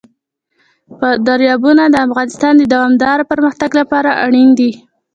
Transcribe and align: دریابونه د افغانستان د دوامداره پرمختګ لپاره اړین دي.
دریابونه 1.27 1.83
د 1.89 1.95
افغانستان 2.07 2.53
د 2.57 2.63
دوامداره 2.73 3.23
پرمختګ 3.31 3.71
لپاره 3.79 4.09
اړین 4.25 4.49
دي. 4.59 4.71